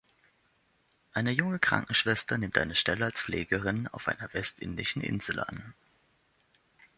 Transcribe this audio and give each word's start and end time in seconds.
Eine 1.13 1.29
junge 1.29 1.59
Krankenschwester 1.59 2.35
nimmt 2.39 2.57
eine 2.57 2.73
Stelle 2.73 3.05
als 3.05 3.21
Pflegerin 3.21 3.87
auf 3.89 4.07
einer 4.07 4.33
westindischen 4.33 5.03
Insel 5.03 5.39
an. 5.41 5.75